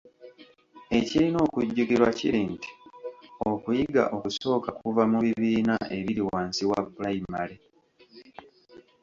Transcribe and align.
Ekirina 0.97 1.37
okujjukirwa 1.45 2.09
kiri 2.19 2.41
nti 2.53 2.69
okuyiga 3.51 4.03
okusooka 4.15 4.69
kuva 4.79 5.03
mu 5.11 5.17
bibiina 5.25 5.75
ebiri 5.97 6.21
wansi 6.29 6.63
wa 6.69 6.79
pulayimale. 6.93 7.55